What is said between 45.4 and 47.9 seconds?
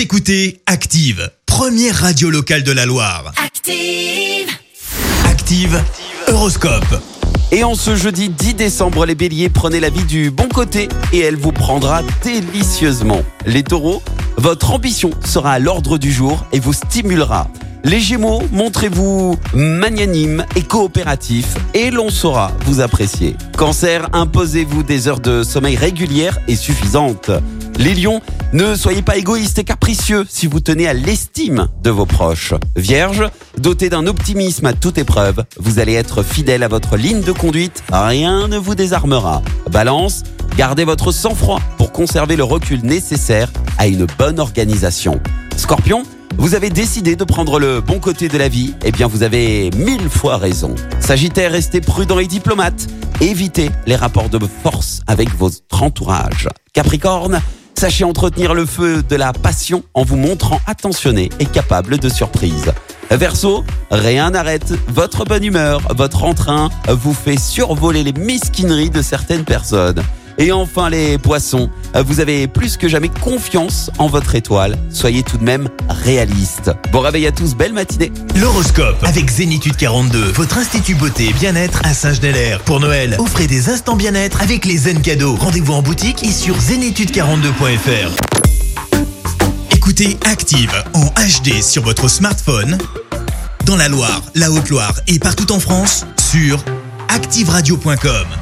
Scorpion, vous avez décidé de prendre le